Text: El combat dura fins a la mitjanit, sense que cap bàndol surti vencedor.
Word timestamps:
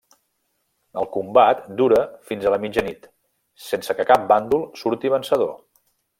El 1.01 1.07
combat 1.17 1.61
dura 1.81 1.99
fins 2.31 2.47
a 2.47 2.53
la 2.55 2.59
mitjanit, 2.65 3.05
sense 3.67 3.97
que 4.01 4.07
cap 4.13 4.27
bàndol 4.33 4.65
surti 4.85 5.15
vencedor. 5.19 5.55